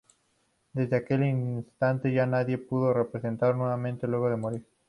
[0.73, 4.65] Desde aquel instante, ya nadie pudo despertar nuevamente luego de morir.